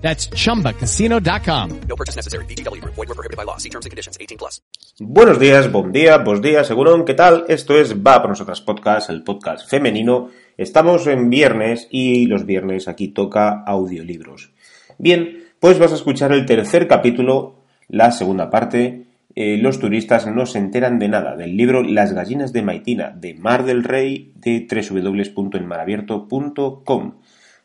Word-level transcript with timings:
That's 0.00 0.28
chumbacasino.com. 0.30 1.70
No 1.88 1.94
purchase 1.96 2.16
necessary. 2.16 2.44
BGW. 2.46 2.80
Void 2.84 2.96
were 2.96 3.14
prohibited 3.14 3.36
by 3.36 3.44
law. 3.44 3.58
See 3.58 3.68
terms 3.70 3.86
and 3.86 3.90
conditions. 3.92 4.16
18 4.20 4.38
plus. 4.38 4.60
Buenos 4.98 5.38
días, 5.38 5.70
buen 5.72 5.92
día, 5.92 6.18
bos 6.18 6.42
días, 6.42 6.66
segurón, 6.66 7.06
¿qué 7.06 7.14
tal? 7.14 7.44
Esto 7.48 7.78
es 7.78 7.94
Va 8.06 8.20
por 8.20 8.28
nosotras 8.30 8.60
podcast, 8.60 9.08
el 9.08 9.22
podcast 9.22 9.66
femenino. 9.68 10.28
Estamos 10.58 11.06
en 11.06 11.30
viernes 11.30 11.88
y 11.90 12.26
los 12.26 12.44
viernes 12.44 12.86
aquí 12.86 13.08
toca 13.08 13.62
audiolibros. 13.66 14.52
Bien, 14.98 15.44
pues 15.58 15.78
vas 15.78 15.92
a 15.92 15.94
escuchar 15.94 16.32
el 16.32 16.44
tercer 16.44 16.86
capítulo, 16.86 17.60
la 17.88 18.12
segunda 18.12 18.50
parte. 18.50 19.06
eh, 19.36 19.56
los 19.58 19.78
turistas 19.78 20.26
no 20.26 20.44
se 20.44 20.58
enteran 20.58 20.98
de 20.98 21.08
nada 21.08 21.36
del 21.36 21.56
libro 21.56 21.82
Las 21.82 22.12
gallinas 22.12 22.52
de 22.52 22.62
Maitina 22.62 23.10
de 23.10 23.32
Mar 23.34 23.64
del 23.64 23.84
Rey 23.84 24.32
de 24.34 24.66
www.enmarabierto.com. 24.68 27.12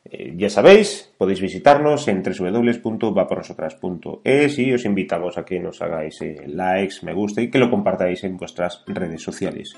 Eh, 0.08 0.36
ya 0.38 0.52
sabéis, 0.52 1.12
podéis 1.18 1.42
visitarnos 1.42 2.08
en 2.08 2.22
www.vapornosotras.es 2.22 4.60
y 4.60 4.72
os 4.72 4.86
invitamos 4.86 5.36
a 5.38 5.44
que 5.44 5.60
nos 5.60 5.82
hagáis 5.82 6.22
eh, 6.22 6.44
likes, 6.48 6.98
me 7.02 7.14
gusta 7.14 7.42
y 7.42 7.50
que 7.50 7.58
lo 7.58 7.72
compartáis 7.72 8.24
en 8.24 8.38
vuestras 8.38 8.84
redes 8.86 9.24
sociales. 9.24 9.76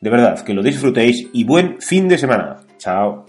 De 0.00 0.10
verdad, 0.10 0.44
que 0.44 0.52
lo 0.52 0.62
disfrutéis 0.62 1.30
y 1.32 1.44
buen 1.44 1.80
fin 1.80 2.08
de 2.08 2.18
semana. 2.18 2.58
Chao. 2.76 3.24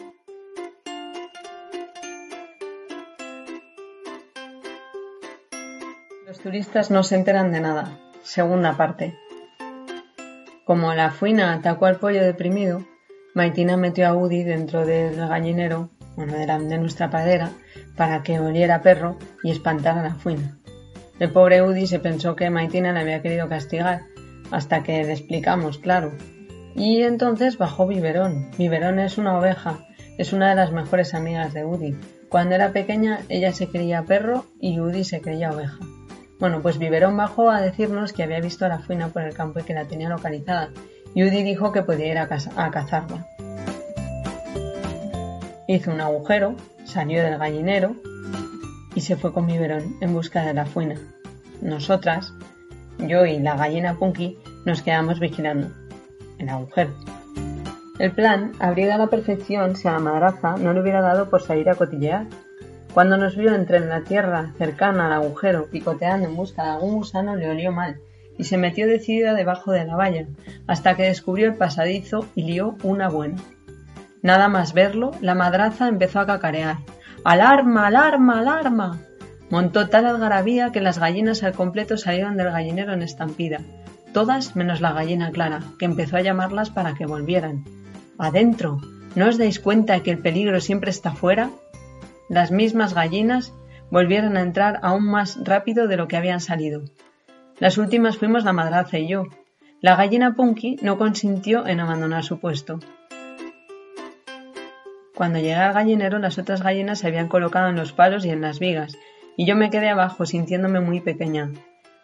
Los 6.28 6.40
turistas 6.40 6.92
no 6.92 7.04
se 7.04 7.16
enteran 7.16 7.54
de 7.54 7.62
nada. 7.62 7.98
Segunda 8.24 8.76
parte. 8.76 9.16
Como 10.66 10.94
la 10.94 11.12
fuina 11.12 11.54
atacó 11.54 11.86
al 11.86 11.96
pollo 11.98 12.22
deprimido, 12.24 12.86
Maitina 13.34 13.78
metió 13.78 14.08
a 14.08 14.16
Udi 14.16 14.44
dentro 14.44 14.86
del 14.86 15.16
gallinero, 15.16 15.90
bueno, 16.16 16.34
de, 16.34 16.46
de 16.46 16.78
nuestra 16.78 17.10
pradera, 17.10 17.52
para 17.96 18.24
que 18.24 18.40
oliera 18.40 18.82
perro 18.82 19.18
y 19.44 19.52
espantara 19.52 20.04
la 20.04 20.16
fuina. 20.16 20.58
El 21.20 21.32
pobre 21.32 21.62
Udi 21.62 21.86
se 21.88 22.00
pensó 22.00 22.36
que 22.36 22.50
Maitina 22.50 22.94
le 22.94 23.02
había 23.02 23.22
querido 23.22 23.48
castigar, 23.48 24.02
hasta 24.50 24.84
que 24.84 25.04
le 25.04 25.14
explicamos, 25.14 25.78
claro. 25.78 26.14
Y 26.76 27.04
entonces 27.04 27.58
bajó 27.58 27.88
Biberón. 27.88 28.52
Biberón 28.58 29.00
es 29.00 29.18
una 29.18 29.38
oveja, 29.38 29.86
es 30.18 30.34
una 30.34 30.50
de 30.50 30.56
las 30.56 30.72
mejores 30.72 31.14
amigas 31.14 31.54
de 31.54 31.66
Udi. 31.66 31.96
Cuando 32.30 32.56
era 32.56 32.72
pequeña, 32.72 33.20
ella 33.30 33.52
se 33.52 33.68
creía 33.68 34.04
perro 34.04 34.46
y 34.60 34.80
Udi 34.80 35.04
se 35.04 35.22
creía 35.22 35.52
oveja. 35.52 35.78
Bueno, 36.40 36.62
pues 36.62 36.80
Biberón 36.80 37.16
bajó 37.18 37.52
a 37.52 37.62
decirnos 37.62 38.14
que 38.14 38.24
había 38.24 38.40
visto 38.40 38.66
a 38.66 38.70
la 38.70 38.80
fuina 38.80 39.10
por 39.10 39.22
el 39.22 39.34
campo 39.34 39.60
y 39.60 39.64
que 39.64 39.74
la 39.74 39.86
tenía 39.86 40.10
localizada. 40.10 40.70
Y 41.14 41.24
Udi 41.24 41.44
dijo 41.44 41.72
que 41.72 41.84
podía 41.84 42.08
ir 42.08 42.18
a, 42.18 42.24
a 42.24 42.72
cazarla. 42.72 43.28
Hizo 45.68 45.92
un 45.92 46.02
agujero, 46.02 46.56
salió 46.86 47.24
del 47.24 47.38
gallinero 47.38 47.96
y 48.96 49.02
se 49.02 49.16
fue 49.16 49.34
con 49.34 49.48
Biberón 49.48 49.96
en 50.02 50.14
busca 50.14 50.44
de 50.44 50.54
la 50.54 50.66
fuina. 50.66 50.96
Nosotras, 51.62 52.34
yo 53.00 53.26
y 53.26 53.40
la 53.40 53.56
gallina 53.56 53.96
Punky, 53.98 54.38
nos 54.66 54.82
quedamos 54.82 55.20
vigilando 55.20 55.70
el 56.40 56.50
agujero. 56.50 56.92
El 58.00 58.12
plan 58.12 58.54
habría 58.60 58.96
a 58.96 58.98
la 58.98 59.08
perfección 59.08 59.76
si 59.76 59.88
a 59.88 59.92
la 59.92 60.00
madraza 60.00 60.56
no 60.58 60.74
le 60.74 60.82
hubiera 60.82 61.02
dado 61.02 61.30
por 61.30 61.42
salir 61.42 61.70
a 61.70 61.76
cotillear. 61.76 62.26
Cuando 62.94 63.16
nos 63.16 63.38
vio 63.38 63.54
entre 63.54 63.80
la 63.80 64.02
tierra 64.02 64.54
cercana 64.58 65.06
al 65.06 65.14
agujero 65.14 65.70
picoteando 65.70 66.28
en 66.28 66.36
busca 66.36 66.64
de 66.64 66.70
algún 66.72 66.96
gusano 66.96 67.36
le 67.36 67.50
olió 67.50 67.72
mal 67.72 68.02
y 68.38 68.44
se 68.46 68.58
metió 68.58 68.88
decidida 68.88 69.36
debajo 69.36 69.72
de 69.72 69.86
la 69.86 69.96
valla 69.96 70.26
hasta 70.66 70.96
que 70.96 71.04
descubrió 71.04 71.48
el 71.48 71.56
pasadizo 71.56 72.26
y 72.34 72.44
lió 72.44 72.76
una 72.84 73.08
buena. 73.08 73.38
Nada 74.22 74.50
más 74.50 74.74
verlo, 74.74 75.12
la 75.22 75.36
madraza 75.36 75.88
empezó 75.88 76.20
a 76.20 76.28
cacarear. 76.28 76.78
¡Alarma, 77.24 77.88
alarma, 77.88 78.40
alarma! 78.40 79.00
Montó 79.50 79.90
tal 79.90 80.06
algarabía 80.06 80.72
que 80.72 80.80
las 80.80 81.00
gallinas 81.00 81.44
al 81.44 81.54
completo 81.54 81.98
salieron 81.98 82.38
del 82.38 82.52
gallinero 82.52 82.94
en 82.94 83.02
estampida. 83.02 83.60
Todas 84.14 84.56
menos 84.56 84.82
la 84.82 84.94
gallina 84.94 85.32
Clara, 85.32 85.62
que 85.80 85.86
empezó 85.86 86.18
a 86.18 86.22
llamarlas 86.22 86.70
para 86.70 86.94
que 86.94 87.06
volvieran. 87.06 87.66
¡Adentro! 88.18 88.80
¿No 89.16 89.28
os 89.28 89.38
dais 89.38 89.60
cuenta 89.60 89.94
de 89.94 90.04
que 90.04 90.12
el 90.12 90.20
peligro 90.20 90.62
siempre 90.62 90.90
está 90.90 91.12
fuera? 91.12 91.50
Las 92.30 92.52
mismas 92.52 92.94
gallinas 92.94 93.54
volvieron 93.90 94.38
a 94.38 94.42
entrar 94.42 94.80
aún 94.84 95.06
más 95.06 95.38
rápido 95.44 95.88
de 95.88 95.98
lo 95.98 96.08
que 96.08 96.16
habían 96.16 96.40
salido. 96.40 96.84
Las 97.60 97.78
últimas 97.78 98.18
fuimos 98.18 98.46
la 98.46 98.54
madraza 98.54 99.00
y 99.00 99.08
yo. 99.08 99.26
La 99.82 99.96
gallina 99.96 100.34
Punky 100.34 100.78
no 100.82 100.98
consintió 100.98 101.68
en 101.68 101.80
abandonar 101.80 102.24
su 102.24 102.40
puesto. 102.40 102.80
Cuando 105.22 105.38
llegué 105.38 105.54
al 105.54 105.74
gallinero, 105.74 106.18
las 106.18 106.40
otras 106.40 106.64
gallinas 106.64 106.98
se 106.98 107.06
habían 107.06 107.28
colocado 107.28 107.70
en 107.70 107.76
los 107.76 107.94
palos 107.94 108.26
y 108.26 108.32
en 108.32 108.42
las 108.42 108.58
vigas, 108.58 108.98
y 109.38 109.46
yo 109.46 109.56
me 109.56 109.70
quedé 109.70 109.88
abajo 109.88 110.26
sintiéndome 110.26 110.80
muy 110.80 111.00
pequeña. 111.00 111.52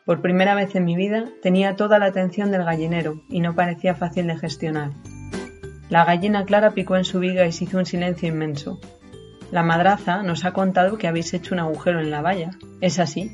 Por 0.06 0.22
primera 0.22 0.54
vez 0.54 0.76
en 0.76 0.86
mi 0.86 0.96
vida 0.96 1.26
tenía 1.42 1.76
toda 1.76 1.98
la 1.98 2.06
atención 2.06 2.52
del 2.52 2.64
gallinero 2.64 3.24
y 3.28 3.40
no 3.40 3.56
parecía 3.56 3.96
fácil 3.96 4.28
de 4.28 4.38
gestionar. 4.38 4.92
La 5.90 6.06
gallina 6.06 6.46
Clara 6.46 6.76
picó 6.76 6.96
en 6.96 7.06
su 7.06 7.20
viga 7.20 7.48
y 7.48 7.52
se 7.52 7.64
hizo 7.64 7.80
un 7.80 7.88
silencio 7.88 8.30
inmenso. 8.30 8.80
La 9.50 9.64
madraza 9.64 10.22
nos 10.22 10.46
ha 10.46 10.52
contado 10.54 11.00
que 11.00 11.08
habéis 11.08 11.34
hecho 11.34 11.56
un 11.56 11.60
agujero 11.62 12.00
en 12.00 12.12
la 12.12 12.22
valla. 12.22 12.52
¿Es 12.82 13.00
así? 13.00 13.32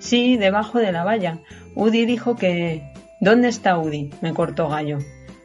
Sí, 0.00 0.36
debajo 0.38 0.80
de 0.80 0.90
la 0.90 1.04
valla. 1.04 1.38
Udi 1.76 2.04
dijo 2.04 2.34
que... 2.34 2.82
¿Dónde 3.20 3.46
está 3.46 3.78
Udi? 3.78 4.10
me 4.22 4.34
cortó 4.34 4.68
Gallo. 4.68 4.98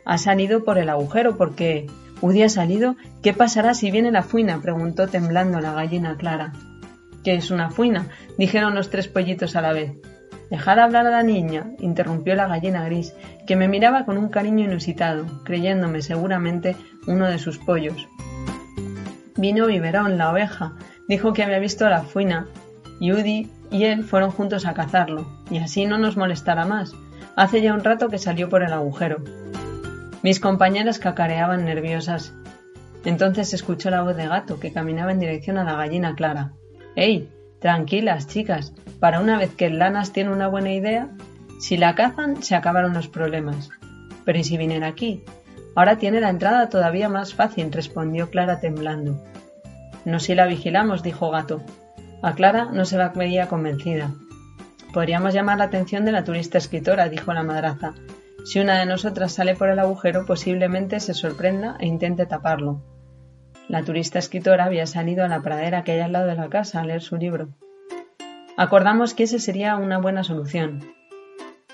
Ha 0.06 0.18
salido 0.18 0.64
por 0.64 0.80
el 0.80 0.90
agujero 0.90 1.38
porque... 1.38 1.86
¿Udi 2.22 2.44
ha 2.44 2.50
salido? 2.50 2.96
¿Qué 3.24 3.34
pasará 3.34 3.74
si 3.74 3.92
viene 3.92 4.12
la 4.12 4.24
fuina? 4.24 4.62
preguntó 4.62 5.08
temblando 5.08 5.60
la 5.60 5.74
gallina 5.74 6.18
Clara. 6.18 6.54
¿Qué 7.24 7.36
es 7.36 7.52
una 7.52 7.70
fuina? 7.70 8.08
dijeron 8.38 8.76
los 8.76 8.90
tres 8.90 9.08
pollitos 9.08 9.56
a 9.56 9.62
la 9.62 9.74
vez. 9.74 9.94
Dejad 10.50 10.80
hablar 10.80 11.06
a 11.06 11.12
la 11.12 11.24
niña, 11.24 11.72
interrumpió 11.80 12.36
la 12.36 12.48
gallina 12.48 12.84
gris, 12.86 13.14
que 13.46 13.56
me 13.56 13.68
miraba 13.68 14.06
con 14.06 14.18
un 14.18 14.30
cariño 14.30 14.66
inusitado, 14.66 15.26
creyéndome 15.44 16.02
seguramente 16.02 16.76
uno 17.08 17.28
de 17.28 17.38
sus 17.38 17.60
pollos. 17.60 18.08
Vino 19.38 19.68
Biberón, 19.68 20.18
la 20.18 20.32
oveja, 20.32 20.74
dijo 21.08 21.34
que 21.34 21.44
había 21.44 21.60
visto 21.60 21.86
a 21.86 21.90
la 21.90 22.02
fuina, 22.02 22.48
y 23.00 23.12
Udi 23.12 23.50
y 23.72 23.86
él 23.86 24.04
fueron 24.04 24.32
juntos 24.32 24.66
a 24.66 24.74
cazarlo, 24.74 25.28
y 25.52 25.60
así 25.60 25.86
no 25.86 25.98
nos 25.98 26.18
molestará 26.18 26.66
más. 26.66 26.94
Hace 27.36 27.62
ya 27.62 27.74
un 27.74 27.84
rato 27.84 28.10
que 28.10 28.18
salió 28.18 28.50
por 28.50 28.64
el 28.64 28.74
agujero. 28.74 29.24
Mis 30.22 30.40
compañeras 30.40 31.00
cacareaban 31.00 31.66
nerviosas. 31.66 32.34
Entonces 33.06 33.54
escuchó 33.54 33.90
la 33.90 34.02
voz 34.02 34.18
de 34.18 34.28
gato 34.28 34.60
que 34.60 34.74
caminaba 34.74 35.12
en 35.12 35.20
dirección 35.20 35.58
a 35.58 35.64
la 35.64 35.76
gallina 35.76 36.16
Clara. 36.16 36.54
¡Ey! 36.96 37.30
Tranquilas, 37.60 38.28
chicas. 38.28 38.74
Para 39.00 39.22
una 39.22 39.38
vez 39.38 39.54
que 39.54 39.66
el 39.66 39.80
Lanas 39.80 40.12
tiene 40.12 40.32
una 40.32 40.48
buena 40.48 40.72
idea, 40.72 41.10
si 41.60 41.78
la 41.78 41.96
cazan, 41.96 42.44
se 42.44 42.56
acabaron 42.56 42.94
los 42.94 43.08
problemas. 43.08 43.70
Pero 44.26 44.40
¿y 44.40 44.44
si 44.44 44.58
vienen 44.58 44.84
aquí? 44.84 45.24
Ahora 45.76 45.98
tiene 45.98 46.20
la 46.20 46.30
entrada 46.30 46.70
todavía 46.70 47.08
más 47.08 47.34
fácil, 47.34 47.72
respondió 47.72 48.30
Clara 48.30 48.60
temblando. 48.60 49.24
No 50.04 50.20
si 50.20 50.36
la 50.36 50.46
vigilamos, 50.46 51.04
dijo 51.04 51.30
Gato. 51.32 51.62
A 52.22 52.34
Clara 52.34 52.70
no 52.74 52.84
se 52.84 52.98
la 52.98 53.10
veía 53.10 53.48
convencida. 53.48 54.12
Podríamos 54.94 55.34
llamar 55.34 55.58
la 55.58 55.66
atención 55.66 56.04
de 56.04 56.12
la 56.12 56.24
turista 56.24 56.58
escritora, 56.58 57.08
dijo 57.08 57.34
la 57.34 57.44
madraza. 57.44 57.94
Si 58.46 58.60
una 58.60 58.80
de 58.80 58.86
nosotras 58.86 59.34
sale 59.34 59.56
por 59.56 59.70
el 59.70 59.80
agujero, 59.80 60.26
posiblemente 60.26 61.00
se 61.00 61.14
sorprenda 61.14 61.76
e 61.80 61.88
intente 61.88 62.26
taparlo. 62.26 62.82
La 63.68 63.84
turista 63.84 64.18
escritora 64.18 64.66
había 64.66 64.88
salido 64.88 65.24
a 65.24 65.28
la 65.28 65.42
pradera 65.42 65.84
que 65.84 65.92
hay 65.92 66.00
al 66.00 66.14
lado 66.14 66.28
de 66.28 66.36
la 66.36 66.50
casa 66.50 66.82
a 66.82 66.86
leer 66.86 67.02
su 67.02 67.18
libro. 67.18 67.50
Acordamos 68.58 69.14
que 69.14 69.24
ese 69.24 69.40
sería 69.40 69.76
una 69.76 70.00
buena 70.00 70.24
solución. 70.24 70.94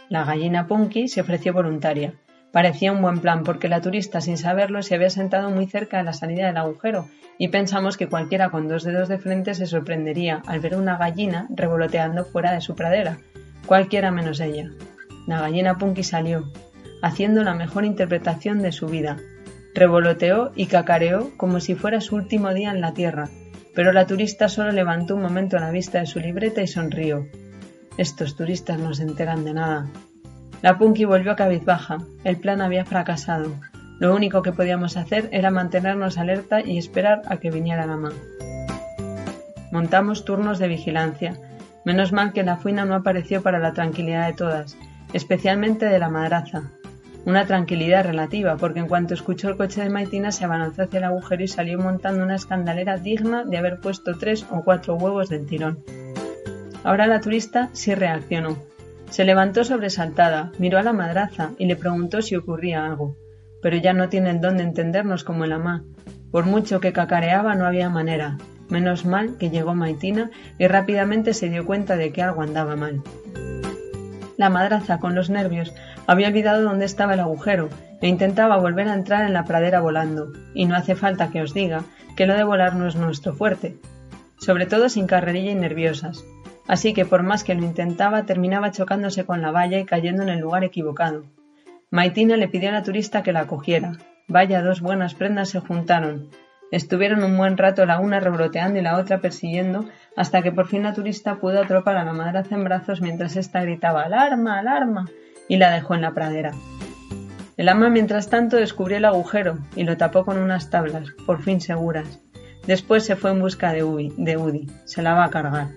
La 0.09 0.25
gallina 0.25 0.67
Punky 0.67 1.07
se 1.07 1.21
ofreció 1.21 1.53
voluntaria. 1.53 2.13
Parecía 2.51 2.91
un 2.91 3.01
buen 3.01 3.19
plan 3.19 3.43
porque 3.43 3.69
la 3.69 3.81
turista, 3.81 4.21
sin 4.21 4.37
saberlo, 4.37 4.81
se 4.81 4.95
había 4.95 5.09
sentado 5.09 5.49
muy 5.49 5.67
cerca 5.67 5.97
de 5.97 6.03
la 6.03 6.13
salida 6.13 6.47
del 6.47 6.57
agujero 6.57 7.07
y 7.37 7.47
pensamos 7.49 7.97
que 7.97 8.07
cualquiera 8.07 8.49
con 8.49 8.67
dos 8.67 8.83
dedos 8.83 9.09
de 9.09 9.17
frente 9.17 9.55
se 9.55 9.65
sorprendería 9.65 10.41
al 10.47 10.59
ver 10.59 10.75
una 10.75 10.97
gallina 10.97 11.47
revoloteando 11.49 12.25
fuera 12.25 12.51
de 12.51 12.61
su 12.61 12.75
pradera, 12.75 13.17
cualquiera 13.65 14.11
menos 14.11 14.39
ella. 14.39 14.69
La 15.27 15.39
gallina 15.39 15.77
Punky 15.77 16.03
salió, 16.03 16.51
haciendo 17.01 17.43
la 17.43 17.53
mejor 17.53 17.85
interpretación 17.85 18.61
de 18.61 18.71
su 18.71 18.87
vida. 18.87 19.17
Revoloteó 19.73 20.51
y 20.55 20.67
cacareó 20.67 21.31
como 21.37 21.59
si 21.59 21.75
fuera 21.75 22.01
su 22.01 22.15
último 22.15 22.53
día 22.53 22.71
en 22.71 22.81
la 22.81 22.93
tierra, 22.93 23.29
pero 23.73 23.91
la 23.91 24.07
turista 24.07 24.47
solo 24.47 24.71
levantó 24.71 25.15
un 25.15 25.21
momento 25.21 25.59
la 25.59 25.71
vista 25.71 25.99
de 25.99 26.05
su 26.05 26.19
libreta 26.19 26.61
y 26.61 26.67
sonrió. 26.67 27.27
Estos 27.97 28.35
turistas 28.35 28.79
no 28.79 28.93
se 28.93 29.03
enteran 29.03 29.43
de 29.43 29.53
nada. 29.53 29.87
La 30.61 30.77
Punky 30.77 31.05
volvió 31.05 31.31
a 31.31 31.35
cabizbaja. 31.35 31.97
El 32.23 32.37
plan 32.37 32.61
había 32.61 32.85
fracasado. 32.85 33.53
Lo 33.99 34.13
único 34.15 34.41
que 34.41 34.51
podíamos 34.51 34.97
hacer 34.97 35.29
era 35.31 35.51
mantenernos 35.51 36.17
alerta 36.17 36.61
y 36.61 36.77
esperar 36.77 37.21
a 37.27 37.37
que 37.37 37.51
viniera 37.51 37.85
la. 37.85 37.97
Montamos 39.71 40.25
turnos 40.25 40.59
de 40.59 40.67
vigilancia. 40.67 41.39
Menos 41.85 42.11
mal 42.11 42.33
que 42.33 42.43
la 42.43 42.57
fuina 42.57 42.83
no 42.85 42.95
apareció 42.95 43.43
para 43.43 43.59
la 43.59 43.73
tranquilidad 43.73 44.27
de 44.27 44.33
todas, 44.33 44.77
especialmente 45.15 45.85
de 45.85 45.99
la 45.99 46.09
madraza. 46.09 46.71
Una 47.25 47.47
tranquilidad 47.47 48.05
relativa, 48.05 48.57
porque 48.57 48.79
en 48.79 48.87
cuanto 48.87 49.13
escuchó 49.13 49.49
el 49.49 49.57
coche 49.57 49.81
de 49.81 49.89
Maitina 49.89 50.31
se 50.31 50.45
abalanzó 50.45 50.83
hacia 50.83 50.99
el 50.99 51.05
agujero 51.05 51.43
y 51.43 51.47
salió 51.47 51.79
montando 51.79 52.23
una 52.23 52.35
escandalera 52.35 52.97
digna 52.97 53.43
de 53.43 53.57
haber 53.57 53.79
puesto 53.79 54.17
tres 54.17 54.45
o 54.51 54.63
cuatro 54.63 54.95
huevos 54.95 55.29
del 55.29 55.47
tirón. 55.47 55.83
Ahora 56.83 57.07
la 57.07 57.21
turista 57.21 57.69
sí 57.73 57.95
reaccionó. 57.95 58.57
Se 59.09 59.25
levantó 59.25 59.63
sobresaltada, 59.63 60.51
miró 60.59 60.77
a 60.77 60.83
la 60.83 60.93
madraza 60.93 61.51
y 61.57 61.65
le 61.65 61.75
preguntó 61.75 62.21
si 62.21 62.35
ocurría 62.35 62.85
algo 62.85 63.15
pero 63.65 63.77
ya 63.77 63.93
no 63.93 64.09
tiene 64.09 64.29
el 64.29 64.41
don 64.41 64.57
de 64.57 64.63
entendernos 64.63 65.23
como 65.23 65.43
el 65.43 65.51
amá. 65.51 65.83
Por 66.29 66.45
mucho 66.45 66.79
que 66.79 66.93
cacareaba 66.93 67.55
no 67.55 67.65
había 67.65 67.89
manera. 67.89 68.37
Menos 68.69 69.05
mal 69.05 69.37
que 69.39 69.49
llegó 69.49 69.73
Maitina 69.73 70.29
y 70.59 70.67
rápidamente 70.67 71.33
se 71.33 71.49
dio 71.49 71.65
cuenta 71.65 71.97
de 71.97 72.11
que 72.11 72.21
algo 72.21 72.43
andaba 72.43 72.75
mal. 72.75 73.01
La 74.37 74.49
madraza, 74.49 74.99
con 74.99 75.15
los 75.15 75.29
nervios, 75.29 75.73
había 76.07 76.27
olvidado 76.27 76.63
dónde 76.63 76.85
estaba 76.85 77.13
el 77.13 77.21
agujero 77.21 77.69
e 78.01 78.07
intentaba 78.07 78.57
volver 78.57 78.87
a 78.89 78.93
entrar 78.93 79.25
en 79.25 79.33
la 79.33 79.45
pradera 79.45 79.79
volando. 79.79 80.33
Y 80.53 80.65
no 80.65 80.75
hace 80.75 80.95
falta 80.95 81.29
que 81.29 81.41
os 81.41 81.53
diga 81.53 81.83
que 82.15 82.25
lo 82.25 82.35
de 82.35 82.43
volar 82.43 82.75
no 82.75 82.87
es 82.87 82.95
nuestro 82.95 83.33
fuerte, 83.33 83.77
sobre 84.37 84.65
todo 84.65 84.89
sin 84.89 85.07
carrerilla 85.07 85.51
y 85.51 85.55
nerviosas. 85.55 86.23
Así 86.67 86.93
que 86.93 87.05
por 87.05 87.23
más 87.23 87.43
que 87.43 87.55
lo 87.55 87.63
intentaba, 87.63 88.25
terminaba 88.25 88.71
chocándose 88.71 89.25
con 89.25 89.41
la 89.41 89.51
valla 89.51 89.79
y 89.79 89.85
cayendo 89.85 90.23
en 90.23 90.29
el 90.29 90.39
lugar 90.39 90.63
equivocado. 90.63 91.25
Maitina 91.91 92.35
le 92.37 92.47
pidió 92.47 92.69
a 92.69 92.73
la 92.73 92.83
turista 92.83 93.23
que 93.23 93.31
la 93.31 93.47
cogiera. 93.47 93.93
Vaya, 94.27 94.61
dos 94.63 94.81
buenas 94.81 95.13
prendas 95.13 95.49
se 95.49 95.59
juntaron. 95.59 96.29
Estuvieron 96.75 97.23
un 97.23 97.37
buen 97.37 97.55
rato 97.57 97.85
la 97.85 98.01
una 98.01 98.19
revoloteando 98.19 98.77
y 98.77 98.81
la 98.81 98.97
otra 98.97 99.21
persiguiendo, 99.21 99.85
hasta 100.17 100.41
que 100.41 100.51
por 100.51 100.67
fin 100.67 100.83
la 100.83 100.93
turista 100.93 101.35
pudo 101.35 101.61
atropar 101.61 101.95
a 101.95 102.03
la 102.03 102.11
madraza 102.11 102.53
en 102.53 102.65
brazos 102.65 102.99
mientras 102.99 103.37
ésta 103.37 103.61
gritaba 103.61 104.01
¡Alarma! 104.01 104.59
¡Alarma! 104.59 105.05
y 105.47 105.55
la 105.55 105.71
dejó 105.71 105.95
en 105.95 106.01
la 106.01 106.13
pradera. 106.13 106.51
El 107.55 107.69
ama, 107.69 107.89
mientras 107.89 108.29
tanto, 108.29 108.57
descubrió 108.57 108.97
el 108.97 109.05
agujero 109.05 109.59
y 109.77 109.85
lo 109.85 109.95
tapó 109.95 110.25
con 110.25 110.37
unas 110.37 110.69
tablas, 110.69 111.11
por 111.25 111.41
fin 111.41 111.61
seguras. 111.61 112.19
Después 112.67 113.05
se 113.05 113.15
fue 113.15 113.31
en 113.31 113.39
busca 113.39 113.71
de, 113.71 113.85
Udi, 113.85 114.11
de 114.17 114.35
Udi. 114.35 114.67
Se 114.83 115.01
la 115.01 115.13
va 115.13 115.23
a 115.23 115.29
cargar. 115.29 115.69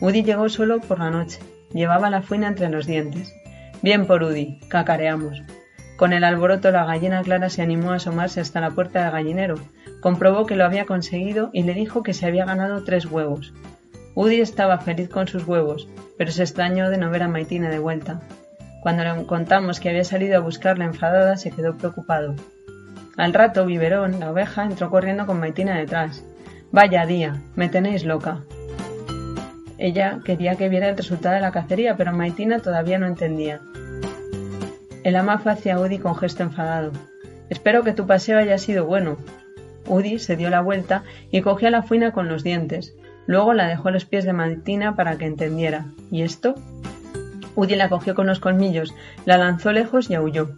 Udi 0.00 0.24
llegó 0.24 0.48
solo 0.48 0.80
por 0.80 0.98
la 0.98 1.10
noche. 1.10 1.38
Llevaba 1.72 2.10
la 2.10 2.22
fuina 2.22 2.48
entre 2.48 2.70
los 2.70 2.86
dientes. 2.86 3.32
Bien 3.82 4.08
por 4.08 4.24
Udi, 4.24 4.58
cacareamos. 4.68 5.44
Con 6.00 6.14
el 6.14 6.24
alboroto 6.24 6.70
la 6.70 6.86
gallina 6.86 7.20
Clara 7.20 7.50
se 7.50 7.60
animó 7.60 7.92
a 7.92 7.96
asomarse 7.96 8.40
hasta 8.40 8.62
la 8.62 8.70
puerta 8.70 9.02
del 9.02 9.12
gallinero, 9.12 9.56
comprobó 10.00 10.46
que 10.46 10.56
lo 10.56 10.64
había 10.64 10.86
conseguido 10.86 11.50
y 11.52 11.62
le 11.64 11.74
dijo 11.74 12.02
que 12.02 12.14
se 12.14 12.24
había 12.24 12.46
ganado 12.46 12.84
tres 12.84 13.04
huevos. 13.04 13.52
Udi 14.14 14.40
estaba 14.40 14.78
feliz 14.78 15.10
con 15.10 15.28
sus 15.28 15.46
huevos, 15.46 15.88
pero 16.16 16.30
se 16.30 16.40
extrañó 16.40 16.88
de 16.88 16.96
no 16.96 17.10
ver 17.10 17.24
a 17.24 17.28
Maitina 17.28 17.68
de 17.68 17.80
vuelta. 17.80 18.22
Cuando 18.80 19.04
le 19.04 19.26
contamos 19.26 19.78
que 19.78 19.90
había 19.90 20.04
salido 20.04 20.38
a 20.38 20.40
buscarla 20.40 20.86
enfadada, 20.86 21.36
se 21.36 21.50
quedó 21.50 21.76
preocupado. 21.76 22.34
Al 23.18 23.34
rato, 23.34 23.66
Biberón, 23.66 24.20
la 24.20 24.30
oveja, 24.30 24.64
entró 24.64 24.88
corriendo 24.88 25.26
con 25.26 25.38
Maitina 25.38 25.76
detrás. 25.76 26.24
Vaya 26.72 27.04
día, 27.04 27.42
me 27.56 27.68
tenéis 27.68 28.06
loca. 28.06 28.40
Ella 29.76 30.20
quería 30.24 30.56
que 30.56 30.70
viera 30.70 30.88
el 30.88 30.96
resultado 30.96 31.34
de 31.34 31.42
la 31.42 31.52
cacería, 31.52 31.98
pero 31.98 32.14
Maitina 32.14 32.60
todavía 32.60 32.98
no 32.98 33.06
entendía. 33.06 33.60
El 35.02 35.16
ama 35.16 35.38
fue 35.38 35.52
hacia 35.52 35.80
Udi 35.80 35.98
con 35.98 36.14
gesto 36.14 36.42
enfadado. 36.42 36.92
Espero 37.48 37.82
que 37.82 37.92
tu 37.92 38.06
paseo 38.06 38.38
haya 38.38 38.58
sido 38.58 38.84
bueno. 38.84 39.16
Udi 39.86 40.18
se 40.18 40.36
dio 40.36 40.50
la 40.50 40.60
vuelta 40.60 41.04
y 41.30 41.40
cogió 41.40 41.68
a 41.68 41.70
la 41.70 41.82
fuina 41.82 42.12
con 42.12 42.28
los 42.28 42.44
dientes. 42.44 42.94
Luego 43.26 43.54
la 43.54 43.66
dejó 43.66 43.88
a 43.88 43.92
los 43.92 44.04
pies 44.04 44.24
de 44.24 44.32
Maitina 44.32 44.96
para 44.96 45.16
que 45.16 45.24
entendiera. 45.24 45.86
¿Y 46.10 46.22
esto? 46.22 46.54
Udi 47.56 47.76
la 47.76 47.88
cogió 47.88 48.14
con 48.14 48.26
los 48.26 48.40
colmillos, 48.40 48.94
la 49.24 49.38
lanzó 49.38 49.72
lejos 49.72 50.10
y 50.10 50.14
aulló. 50.14 50.50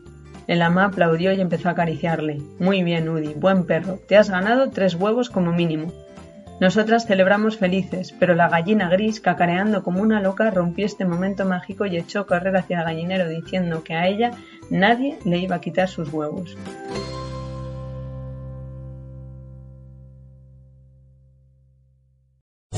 El 0.49 0.61
ama 0.61 0.87
aplaudió 0.87 1.33
y 1.33 1.41
empezó 1.41 1.69
a 1.69 1.73
acariciarle. 1.73 2.43
Muy 2.59 2.83
bien, 2.83 3.09
Udi, 3.09 3.35
buen 3.35 3.65
perro. 3.65 4.01
Te 4.09 4.17
has 4.17 4.29
ganado 4.29 4.71
tres 4.71 4.97
huevos 4.97 5.31
como 5.31 5.53
mínimo. 5.53 5.93
Nosotras 6.63 7.07
celebramos 7.07 7.59
felices, 7.59 8.15
pero 8.21 8.37
la 8.37 8.49
gallina 8.49 8.89
gris, 8.89 9.21
cacareando 9.21 9.83
como 9.83 10.01
una 10.01 10.21
loca, 10.21 10.49
rompió 10.53 10.87
este 10.87 11.05
momento 11.05 11.45
mágico 11.45 11.87
y 11.87 11.97
echó 11.97 12.21
a 12.21 12.27
correr 12.29 12.57
hacia 12.57 12.79
el 12.79 12.85
gallinero 12.85 13.29
diciendo 13.29 13.83
que 13.83 13.95
a 13.95 14.07
ella 14.07 14.31
nadie 14.71 15.19
le 15.25 15.39
iba 15.39 15.57
a 15.57 15.61
quitar 15.61 15.89
sus 15.89 16.13
huevos. 16.13 16.57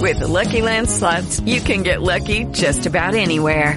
With 0.01 0.19
the 0.19 0.29
Lucky 0.29 0.63
Land 0.63 0.89
slots, 0.89 1.43
you 1.45 1.61
can 1.61 1.83
get 1.83 2.01
lucky 2.01 2.47
just 2.53 2.87
about 2.87 3.15
anywhere. 3.15 3.77